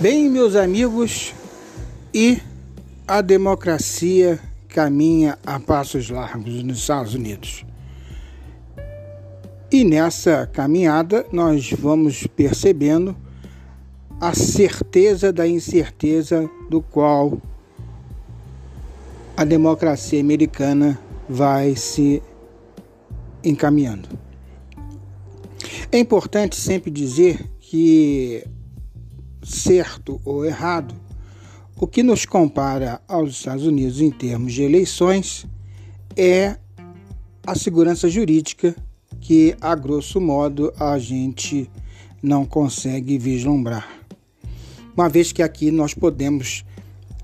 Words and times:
Bem, 0.00 0.30
meus 0.30 0.56
amigos, 0.56 1.34
e 2.14 2.40
a 3.06 3.20
democracia 3.20 4.40
caminha 4.66 5.38
a 5.44 5.60
passos 5.60 6.08
largos 6.08 6.62
nos 6.62 6.78
Estados 6.78 7.12
Unidos. 7.14 7.66
E 9.70 9.84
nessa 9.84 10.46
caminhada 10.46 11.26
nós 11.30 11.70
vamos 11.78 12.26
percebendo 12.26 13.14
a 14.18 14.32
certeza 14.32 15.30
da 15.30 15.46
incerteza 15.46 16.48
do 16.70 16.80
qual 16.80 17.38
a 19.36 19.44
democracia 19.44 20.18
americana 20.18 20.98
vai 21.28 21.76
se 21.76 22.22
encaminhando. 23.44 24.08
É 25.92 25.98
importante 25.98 26.56
sempre 26.56 26.90
dizer 26.90 27.44
que 27.60 28.46
certo 29.42 30.20
ou 30.24 30.44
errado, 30.44 30.94
o 31.76 31.86
que 31.86 32.02
nos 32.02 32.26
compara 32.26 33.00
aos 33.08 33.30
Estados 33.30 33.64
Unidos 33.66 34.00
em 34.00 34.10
termos 34.10 34.52
de 34.52 34.62
eleições 34.62 35.46
é 36.16 36.56
a 37.46 37.54
segurança 37.54 38.08
jurídica 38.08 38.76
que, 39.20 39.56
a 39.60 39.74
grosso 39.74 40.20
modo, 40.20 40.72
a 40.78 40.98
gente 40.98 41.70
não 42.22 42.44
consegue 42.44 43.16
vislumbrar. 43.16 43.88
Uma 44.94 45.08
vez 45.08 45.32
que 45.32 45.42
aqui 45.42 45.70
nós 45.70 45.94
podemos, 45.94 46.64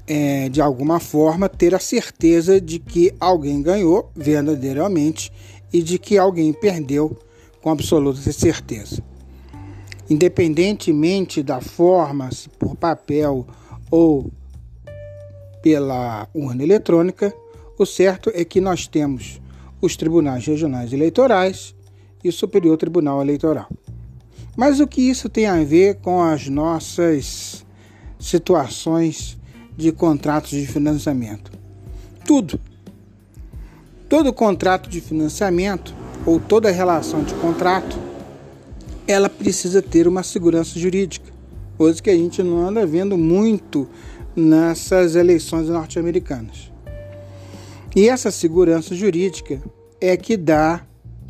é, 0.07 0.49
de 0.49 0.61
alguma 0.61 1.01
forma, 1.01 1.49
ter 1.49 1.75
a 1.75 1.79
certeza 1.79 2.59
de 2.61 2.79
que 2.79 3.13
alguém 3.21 3.61
ganhou 3.61 4.11
verdadeiramente 4.17 5.31
e 5.73 5.83
de 5.83 5.99
que 5.99 6.17
alguém 6.17 6.53
perdeu 6.53 7.15
com 7.61 7.71
absoluta 7.71 8.33
certeza 8.33 9.03
independentemente 10.09 11.43
da 11.43 11.61
forma, 11.61 12.31
se 12.31 12.49
por 12.49 12.77
papel 12.77 13.47
ou 13.91 14.31
pela 15.63 16.29
urna 16.33 16.63
eletrônica, 16.63 17.35
o 17.79 17.85
certo 17.85 18.31
é 18.35 18.45
que 18.45 18.61
nós 18.61 18.87
temos 18.87 19.41
os 19.81 19.97
tribunais 19.97 20.47
regionais 20.47 20.93
eleitorais 20.93 21.75
e 22.23 22.29
o 22.29 22.33
Superior 22.33 22.77
Tribunal 22.77 23.21
Eleitoral. 23.21 23.69
Mas 24.57 24.81
o 24.81 24.87
que 24.87 25.03
isso 25.03 25.29
tem 25.29 25.47
a 25.47 25.63
ver 25.63 25.97
com 25.97 26.23
as 26.23 26.49
nossas 26.49 27.65
situações 28.19 29.37
de 29.77 29.93
contratos 29.93 30.51
de 30.51 30.67
financiamento? 30.67 31.53
Tudo. 32.25 32.59
Todo 34.09 34.33
contrato 34.33 34.89
de 34.89 35.01
financiamento 35.01 35.95
ou 36.25 36.41
toda 36.41 36.71
relação 36.71 37.23
de 37.23 37.35
contrato 37.35 37.99
ela 39.07 39.29
precisa 39.29 39.81
ter 39.81 40.09
uma 40.09 40.23
segurança 40.23 40.79
jurídica, 40.79 41.33
coisa 41.77 42.03
que 42.03 42.11
a 42.11 42.17
gente 42.17 42.43
não 42.43 42.67
anda 42.67 42.87
vendo 42.87 43.17
muito 43.17 43.89
nessas 44.35 45.15
eleições 45.15 45.69
norte-americanas. 45.69 46.73
E 47.95 48.09
essa 48.09 48.31
segurança 48.31 48.95
jurídica 48.95 49.63
é 50.01 50.17
que 50.17 50.37
dá 50.37 50.85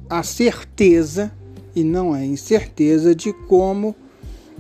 a 0.09 0.23
certeza, 0.23 1.31
e 1.75 1.85
não 1.85 2.15
é 2.15 2.25
incerteza, 2.25 3.15
de 3.15 3.33
como 3.33 3.95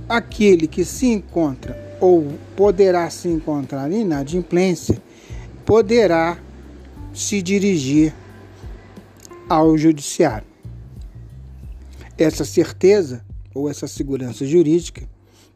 aquele 0.08 0.66
que 0.66 0.84
se 0.84 1.06
encontra 1.06 1.96
ou 2.00 2.26
poderá 2.54 3.08
se 3.10 3.28
encontrar 3.28 3.90
em 3.90 4.02
inadimplência 4.02 5.02
poderá 5.64 6.38
se 7.12 7.42
dirigir 7.42 8.14
ao 9.48 9.76
judiciário. 9.76 10.46
Essa 12.18 12.44
certeza 12.44 13.24
ou 13.54 13.68
essa 13.68 13.86
segurança 13.86 14.46
jurídica 14.46 15.08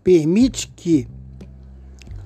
permite 0.03 0.69
que, 0.69 1.09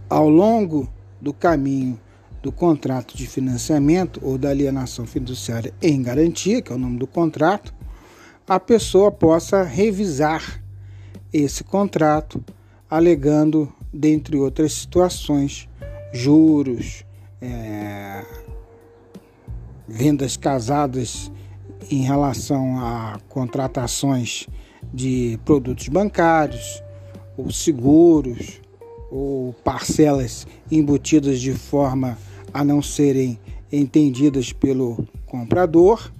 ao 0.09 0.29
longo 0.29 0.89
do 1.21 1.33
caminho 1.33 2.01
do 2.43 2.53
contrato 2.53 3.17
de 3.17 3.27
financiamento 3.27 4.21
ou 4.23 4.37
da 4.37 4.51
alienação 4.51 5.07
fiduciária 5.07 5.73
em 5.81 6.03
garantia, 6.03 6.61
que 6.61 6.73
é 6.73 6.75
o 6.75 6.79
nome 6.79 6.99
do 6.99 7.07
contrato, 7.07 7.75
a 8.47 8.61
pessoa 8.61 9.11
possa 9.11 9.63
revisar 9.63 10.63
esse 11.33 11.65
contrato, 11.65 12.45
alegando, 12.89 13.73
dentre 13.93 14.37
outras 14.37 14.75
situações, 14.75 15.69
juros, 16.13 17.05
é, 17.41 18.25
vendas 19.89 20.37
casadas 20.37 21.31
em 21.91 22.03
relação 22.03 22.79
a 22.79 23.19
contratações 23.29 24.47
de 24.93 25.39
produtos 25.45 25.89
bancários, 25.89 26.83
ou 27.37 27.51
seguros, 27.51 28.61
ou 29.11 29.53
parcelas 29.65 30.47
embutidas 30.71 31.41
de 31.41 31.53
forma 31.53 32.19
a 32.53 32.65
não 32.65 32.83
serem 32.83 33.39
entendidas 33.73 34.53
pelo 34.53 35.07
comprador, 35.27 36.13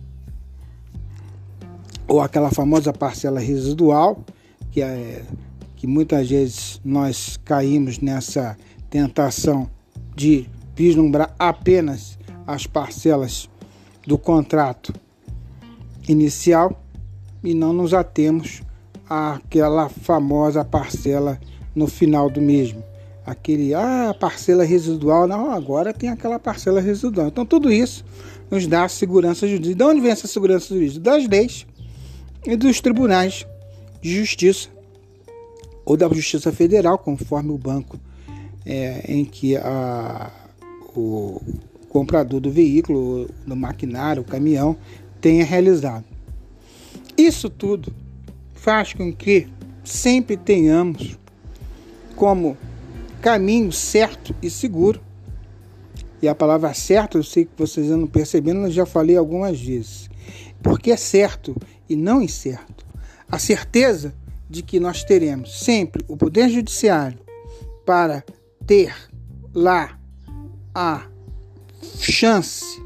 ou 2.07 2.21
aquela 2.21 2.51
famosa 2.51 2.93
parcela 2.93 3.41
residual, 3.41 4.25
que, 4.71 4.83
é, 4.83 5.23
que 5.77 5.87
muitas 5.87 6.29
vezes 6.29 6.81
nós 6.85 7.39
caímos 7.45 7.99
nessa 7.99 8.57
tentação 8.91 9.71
de 10.15 10.49
vislumbrar 10.75 11.35
apenas 11.39 12.19
as 12.47 12.67
parcelas 12.67 13.49
do 14.07 14.19
contrato 14.19 14.93
inicial 16.09 16.83
e 17.43 17.55
não 17.55 17.73
nos 17.73 17.95
atemos 17.95 18.63
àquela 19.09 19.89
famosa 19.89 20.65
parcela 20.65 21.39
no 21.75 21.87
final 21.87 22.31
do 22.31 22.41
mesmo. 22.41 22.83
Aquele, 23.27 23.75
ah, 23.75 24.15
parcela 24.19 24.65
residual, 24.65 25.27
não, 25.27 25.51
agora 25.51 25.95
tem 25.95 26.11
aquela 26.11 26.39
parcela 26.39 26.81
residual. 26.81 27.29
Então, 27.29 27.47
tudo 27.47 27.73
isso 27.73 28.05
nos 28.51 28.67
dá 28.67 28.87
segurança 28.89 29.47
jurídica. 29.47 29.75
De 29.75 29.83
onde 29.83 30.01
vem 30.01 30.11
essa 30.11 30.27
segurança 30.27 30.75
jurídica? 30.75 31.01
Das 31.01 31.27
leis 31.27 31.67
e 32.47 32.55
dos 32.57 32.81
tribunais 32.81 33.47
de 34.03 34.15
justiça 34.15 34.69
ou 35.85 35.97
da 35.97 36.09
Justiça 36.09 36.51
Federal, 36.51 36.99
conforme 36.99 37.51
o 37.51 37.59
banco 37.59 37.99
é, 38.65 39.05
em 39.07 39.25
que 39.25 39.57
a, 39.57 40.31
o 40.97 41.41
comprador 41.91 42.41
do 42.41 42.51
veículo, 42.51 43.29
do 43.47 43.55
maquinário, 43.55 44.23
o 44.23 44.25
caminhão, 44.25 44.77
tenha 45.25 45.43
realizado. 45.43 46.05
Isso 47.17 47.49
tudo 47.49 47.91
faz 48.53 48.93
com 48.93 49.11
que 49.11 49.49
sempre 49.83 50.37
tenhamos 50.37 51.19
como 52.15 52.59
caminho 53.23 53.73
certo 53.73 54.35
e 54.43 54.51
seguro. 54.51 55.01
E 56.21 56.29
a 56.29 56.35
palavra 56.35 56.75
certo, 56.75 57.17
eu 57.17 57.23
sei 57.23 57.47
que 57.47 57.53
vocês 57.57 57.89
não 57.89 58.07
percebendo, 58.07 58.67
eu 58.67 58.71
já 58.71 58.85
falei 58.85 59.17
algumas 59.17 59.59
vezes. 59.59 60.11
Porque 60.63 60.91
é 60.91 60.97
certo 60.99 61.57
e 61.89 61.97
não 61.97 62.21
incerto. 62.21 62.85
A 63.27 63.39
certeza 63.39 64.15
de 64.51 64.63
que 64.63 64.79
nós 64.79 65.05
teremos 65.05 65.59
sempre 65.59 66.05
o 66.07 66.19
Poder 66.19 66.51
Judiciário 66.51 67.19
para 67.87 68.23
ter 68.67 68.95
lá 69.55 69.99
a 70.75 71.07
chance 71.99 72.85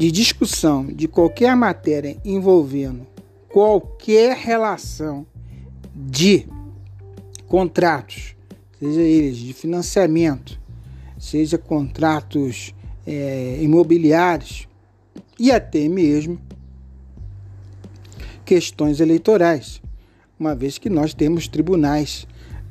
de 0.00 0.10
discussão 0.10 0.86
de 0.86 1.06
qualquer 1.06 1.54
matéria 1.54 2.16
envolvendo 2.24 3.06
qualquer 3.50 4.34
relação 4.34 5.26
de 5.94 6.46
contratos, 7.46 8.34
seja 8.78 9.02
eles 9.02 9.36
de 9.36 9.52
financiamento, 9.52 10.58
seja 11.18 11.58
contratos 11.58 12.74
é, 13.06 13.58
imobiliários 13.60 14.66
e 15.38 15.52
até 15.52 15.86
mesmo 15.86 16.40
questões 18.42 19.00
eleitorais, 19.00 19.82
uma 20.38 20.54
vez 20.54 20.78
que 20.78 20.88
nós 20.88 21.12
temos 21.12 21.46
tribunais, 21.46 22.26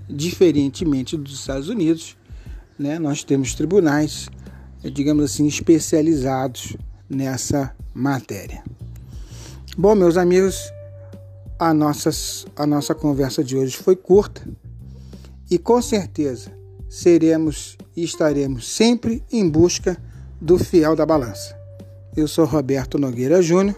diferentemente 0.09 1.15
dos 1.15 1.41
Estados 1.41 1.69
Unidos, 1.69 2.17
né, 2.79 2.97
nós 2.97 3.23
temos 3.23 3.53
tribunais, 3.53 4.29
digamos 4.81 5.25
assim, 5.25 5.45
especializados 5.45 6.75
nessa 7.09 7.75
matéria. 7.94 8.63
Bom, 9.77 9.95
meus 9.95 10.17
amigos, 10.17 10.71
a, 11.57 11.73
nossas, 11.73 12.45
a 12.56 12.65
nossa 12.65 12.94
conversa 12.94 13.44
de 13.44 13.57
hoje 13.57 13.75
foi 13.77 13.95
curta 13.95 14.47
e 15.50 15.57
com 15.57 15.81
certeza 15.81 16.51
seremos 16.89 17.77
e 17.95 18.03
estaremos 18.03 18.67
sempre 18.67 19.23
em 19.31 19.47
busca 19.50 19.97
do 20.39 20.57
fiel 20.57 20.95
da 20.95 21.06
balança. 21.06 21.57
Eu 22.15 22.27
sou 22.27 22.45
Roberto 22.45 22.97
Nogueira 22.97 23.41
Júnior, 23.41 23.77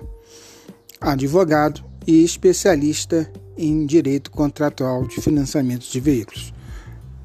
advogado 0.99 1.83
e 2.05 2.23
especialista 2.23 3.31
em 3.57 3.85
direito 3.85 4.31
contratual 4.31 5.05
de 5.05 5.21
financiamento 5.21 5.89
de 5.89 5.99
veículos. 5.99 6.53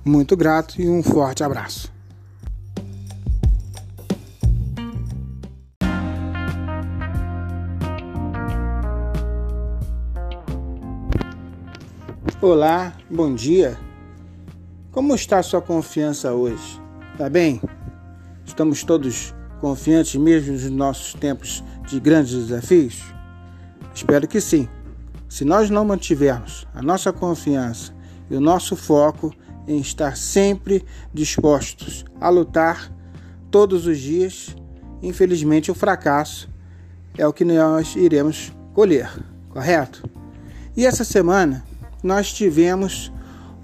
Muito 0.05 0.37
grato 0.37 0.81
e 0.81 0.88
um 0.88 1.03
forte 1.03 1.43
abraço. 1.43 1.95
Olá, 12.43 12.93
bom 13.11 13.35
dia. 13.35 13.79
Como 14.93 15.15
está 15.15 15.43
sua 15.43 15.62
confiança 15.62 16.35
hoje? 16.35 16.79
Está 17.12 17.31
bem? 17.31 17.62
Estamos 18.44 18.85
todos 18.85 19.35
confiantes 19.59 20.17
mesmo 20.17 20.53
nos 20.53 20.69
nossos 20.69 21.15
tempos 21.15 21.65
de 21.88 21.99
grandes 21.99 22.35
desafios? 22.35 23.03
Espero 23.94 24.29
que 24.29 24.38
sim. 24.38 24.69
Se 25.31 25.47
nós 25.47 25.71
não 25.71 25.83
mantivermos 25.83 26.69
a 26.75 26.83
nossa 26.83 27.11
confiança 27.11 27.94
e 28.29 28.37
o 28.37 28.41
nosso 28.41 28.77
foco 28.77 29.32
em 29.67 29.81
estar 29.81 30.15
sempre 30.15 30.85
dispostos 31.15 32.05
a 32.21 32.29
lutar 32.29 32.93
todos 33.50 33.87
os 33.87 33.99
dias, 33.99 34.55
infelizmente 35.03 35.71
o 35.71 35.75
fracasso 35.75 36.50
é 37.17 37.27
o 37.27 37.32
que 37.32 37.47
nós 37.47 37.97
iremos 37.97 38.53
colher, 38.75 39.11
correto? 39.49 40.05
E 40.77 40.85
essa 40.85 41.03
semana 41.03 41.65
nós 42.06 42.32
tivemos 42.32 43.12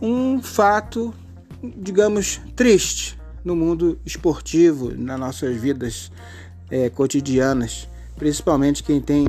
um 0.01 0.43
fato, 0.43 1.15
digamos, 1.63 2.41
triste 2.57 3.17
no 3.45 3.55
mundo 3.55 3.99
esportivo, 4.05 4.93
nas 4.97 5.19
nossas 5.19 5.57
vidas 5.57 6.11
é, 6.69 6.91
cotidianas, 6.91 7.89
principalmente 8.17 8.83
quem 8.83 9.01
tem 9.01 9.29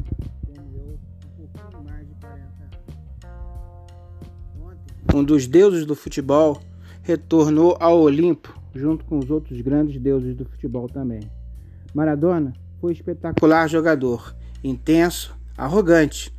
um 5.14 5.24
dos 5.24 5.46
deuses 5.46 5.86
do 5.86 5.96
futebol 5.96 6.60
retornou 7.04 7.78
ao 7.80 8.00
Olimpo, 8.02 8.60
junto 8.74 9.06
com 9.06 9.20
os 9.20 9.30
outros 9.30 9.62
grandes 9.62 10.02
deuses 10.02 10.36
do 10.36 10.46
futebol 10.46 10.90
também. 10.90 11.30
Maradona 11.94 12.54
foi 12.82 12.94
espetacular 12.94 13.70
jogador, 13.70 14.36
intenso, 14.64 15.38
arrogante, 15.56 16.34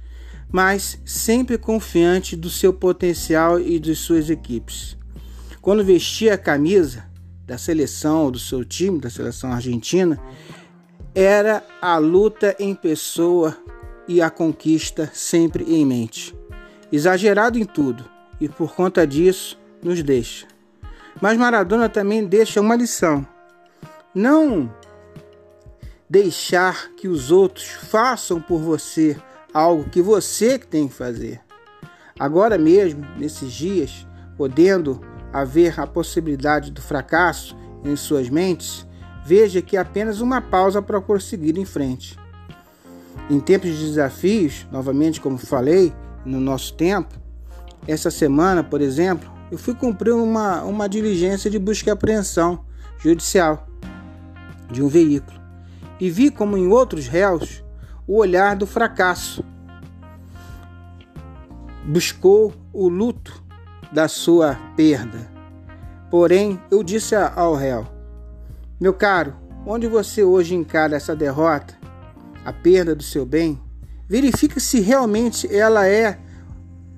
mas 0.53 0.99
sempre 1.05 1.59
confiante 1.59 2.37
do 2.37 2.49
seu 2.49 2.73
potencial 2.73 3.59
e 3.61 3.79
de 3.79 3.95
suas 3.95 4.31
equipes. 4.31 4.97
Quando 5.61 5.85
vestia 5.85 6.35
a 6.35 6.39
camisa 6.39 7.05
da 7.47 7.59
seleção 7.59 8.25
ou 8.25 8.31
do 8.31 8.39
seu 8.39 8.65
time, 8.65 9.01
da 9.01 9.11
seleção 9.11 9.53
argentina, 9.53 10.21
era 11.15 11.65
a 11.81 11.97
luta 11.99 12.57
em 12.59 12.75
pessoa 12.75 13.57
e 14.07 14.21
a 14.21 14.31
conquista 14.31 15.11
sempre 15.13 15.65
em 15.65 15.85
mente. 15.85 16.35
Exagerado 16.93 17.59
em 17.59 17.65
tudo 17.65 18.05
e 18.41 18.49
por 18.49 18.75
conta 18.75 19.07
disso 19.07 19.59
nos 19.83 20.03
deixa. 20.03 20.47
Mas 21.21 21.39
Maradona 21.39 21.89
também 21.89 22.27
deixa 22.27 22.61
uma 22.61 22.77
lição: 22.77 23.27
não 24.15 24.73
deixar 26.09 26.91
que 26.91 27.09
os 27.09 27.31
outros 27.31 27.67
façam 27.67 28.41
por 28.41 28.61
você 28.61 29.17
algo 29.55 29.89
que 29.89 30.03
você 30.03 30.59
tem 30.59 30.89
que 30.89 30.95
fazer. 30.95 31.41
Agora 32.19 32.59
mesmo, 32.59 33.07
nesses 33.17 33.53
dias, 33.53 34.07
podendo 34.37 35.01
haver 35.33 35.79
a 35.81 35.87
possibilidade 35.87 36.71
do 36.71 36.83
fracasso 36.83 37.57
em 37.85 37.97
suas 37.97 38.29
mentes, 38.29 38.87
veja 39.25 39.63
que 39.63 39.77
é 39.77 39.81
apenas 39.81 40.21
uma 40.21 40.41
pausa 40.41 40.83
para 40.83 41.01
prosseguir 41.01 41.57
em 41.57 41.65
frente. 41.65 42.19
Em 43.31 43.41
tempos 43.41 43.71
de 43.71 43.87
desafios, 43.87 44.67
novamente, 44.71 45.21
como 45.21 45.39
falei, 45.39 45.95
no 46.25 46.41
nosso 46.41 46.75
tempo, 46.75 47.15
essa 47.89 48.11
semana, 48.11 48.63
por 48.63 48.81
exemplo, 48.81 49.33
eu 49.51 49.57
fui 49.57 49.75
cumprir 49.75 50.13
uma, 50.13 50.63
uma 50.63 50.89
diligência 50.89 51.51
de 51.51 51.59
busca 51.59 51.91
e 51.91 51.93
apreensão 51.93 52.65
judicial 52.99 53.67
de 54.71 54.83
um 54.83 54.89
veículo 54.89 55.45
e 56.01 56.11
vi 56.11 56.31
como 56.31 56.57
em 56.57 56.67
outros 56.69 57.07
réus 57.07 57.64
o 58.07 58.17
olhar 58.17 58.57
do 58.57 58.67
fracasso. 58.67 59.45
Buscou 61.85 62.53
o 62.73 62.89
luto 62.89 63.43
da 63.93 64.09
sua 64.09 64.57
perda. 64.77 65.31
Porém, 66.11 66.61
eu 66.71 66.83
disse 66.83 67.15
ao 67.15 67.55
réu: 67.55 67.87
Meu 68.81 68.95
caro, 68.95 69.35
onde 69.67 69.87
você 69.87 70.23
hoje 70.23 70.55
encara 70.55 70.97
essa 70.97 71.15
derrota, 71.15 71.77
a 72.45 72.53
perda 72.53 72.95
do 72.95 73.03
seu 73.03 73.25
bem, 73.25 73.61
verifique 74.09 74.61
se 74.61 74.81
realmente 74.81 75.53
ela 75.55 75.87
é 75.87 76.19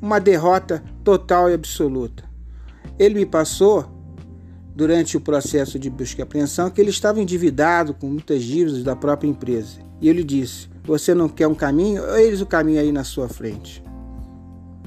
uma 0.01 0.19
derrota 0.19 0.83
total 1.05 1.51
e 1.51 1.55
absoluta. 1.55 2.25
Ele 2.99 3.15
me 3.15 3.27
passou, 3.27 3.97
durante 4.75 5.17
o 5.17 5.21
processo 5.21 5.79
de 5.79 5.89
busca 5.89 6.21
e 6.21 6.23
apreensão, 6.23 6.69
que 6.69 6.81
ele 6.81 6.91
estava 6.91 7.21
endividado 7.21 7.95
com 7.95 8.09
muitas 8.09 8.43
dívidas 8.43 8.83
da 8.83 8.95
própria 8.95 9.29
empresa. 9.29 9.86
E 10.01 10.09
ele 10.09 10.23
disse: 10.23 10.69
Você 10.85 11.15
não 11.15 11.29
quer 11.29 11.47
um 11.47 11.55
caminho? 11.55 12.05
Eis 12.17 12.41
o 12.41 12.47
caminho 12.47 12.81
aí 12.81 12.93
na 12.93 13.05
sua 13.05 13.29
frente. 13.29 13.83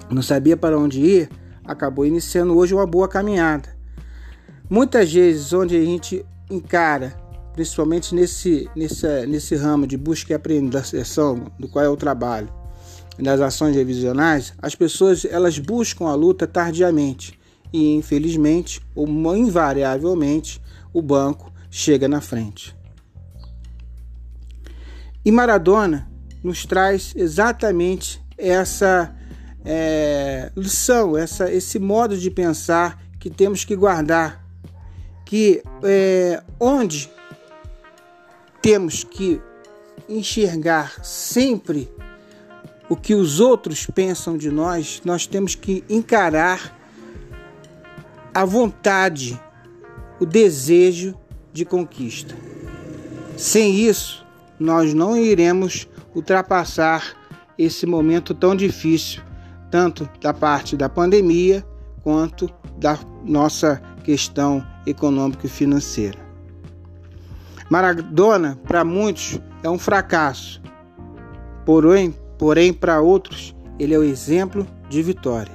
Não 0.09 0.21
sabia 0.21 0.57
para 0.57 0.77
onde 0.77 1.01
ir, 1.01 1.29
acabou 1.63 2.05
iniciando 2.05 2.57
hoje 2.57 2.73
uma 2.73 2.87
boa 2.87 3.07
caminhada. 3.07 3.69
Muitas 4.69 5.11
vezes, 5.11 5.53
onde 5.53 5.75
a 5.75 5.83
gente 5.83 6.25
encara, 6.49 7.15
principalmente 7.53 8.13
nesse, 8.13 8.69
nesse, 8.75 9.25
nesse 9.27 9.55
ramo 9.55 9.85
de 9.85 9.97
busca 9.97 10.33
e 10.33 10.35
apreensão, 10.35 11.45
do 11.59 11.67
qual 11.67 11.85
é 11.85 11.89
o 11.89 11.97
trabalho, 11.97 12.49
nas 13.17 13.41
ações 13.41 13.75
revisionais, 13.75 14.53
as 14.61 14.75
pessoas 14.75 15.25
elas 15.25 15.59
buscam 15.59 16.05
a 16.05 16.15
luta 16.15 16.47
tardiamente 16.47 17.37
e 17.71 17.93
infelizmente 17.95 18.81
ou 18.95 19.07
invariavelmente 19.35 20.61
o 20.93 21.01
banco 21.01 21.51
chega 21.69 22.07
na 22.07 22.21
frente. 22.21 22.78
E 25.29 25.31
Maradona 25.31 26.09
nos 26.43 26.65
traz 26.65 27.13
exatamente 27.15 28.19
essa 28.35 29.15
é, 29.63 30.51
lição, 30.57 31.15
essa, 31.15 31.53
esse 31.53 31.77
modo 31.77 32.17
de 32.17 32.31
pensar 32.31 32.99
que 33.19 33.29
temos 33.29 33.63
que 33.63 33.75
guardar, 33.75 34.43
que 35.23 35.61
é, 35.83 36.41
onde 36.59 37.11
temos 38.59 39.03
que 39.03 39.39
enxergar 40.09 41.05
sempre 41.05 41.87
o 42.89 42.95
que 42.95 43.13
os 43.13 43.39
outros 43.39 43.85
pensam 43.85 44.35
de 44.35 44.49
nós, 44.49 44.99
nós 45.05 45.27
temos 45.27 45.53
que 45.53 45.83
encarar 45.87 46.75
a 48.33 48.43
vontade, 48.45 49.39
o 50.19 50.25
desejo 50.25 51.13
de 51.53 51.65
conquista. 51.65 52.33
Sem 53.37 53.75
isso, 53.75 54.27
nós 54.59 54.93
não 54.93 55.15
iremos 55.15 55.87
ultrapassar 56.13 57.15
esse 57.57 57.85
momento 57.85 58.33
tão 58.33 58.55
difícil, 58.55 59.21
tanto 59.71 60.09
da 60.21 60.33
parte 60.33 60.75
da 60.75 60.89
pandemia 60.89 61.65
quanto 62.03 62.49
da 62.77 62.97
nossa 63.23 63.81
questão 64.03 64.65
econômica 64.85 65.45
e 65.45 65.49
financeira. 65.49 66.17
Maradona, 67.69 68.59
para 68.67 68.83
muitos, 68.83 69.39
é 69.61 69.69
um 69.69 69.77
fracasso, 69.77 70.61
porém, 71.65 72.15
porém 72.37 72.73
para 72.73 73.01
outros, 73.01 73.55
ele 73.77 73.93
é 73.93 73.97
o 73.97 74.03
exemplo 74.03 74.65
de 74.89 75.03
vitória. 75.03 75.53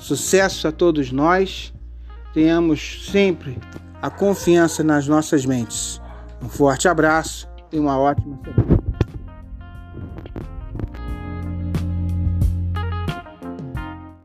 Sucesso 0.00 0.66
a 0.66 0.72
todos 0.72 1.12
nós, 1.12 1.72
tenhamos 2.34 3.08
sempre 3.10 3.58
a 4.02 4.10
confiança 4.10 4.82
nas 4.82 5.06
nossas 5.06 5.46
mentes. 5.46 6.00
Um 6.42 6.48
forte 6.48 6.88
abraço 6.88 7.48
e 7.72 7.78
uma 7.78 7.98
ótima 7.98 8.38
semana. 8.44 8.75